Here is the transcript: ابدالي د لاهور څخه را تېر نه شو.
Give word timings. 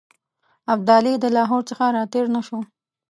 ابدالي 0.73 1.13
د 1.19 1.25
لاهور 1.35 1.61
څخه 1.69 1.85
را 1.95 2.03
تېر 2.13 2.25
نه 2.35 2.41
شو. 2.47 2.59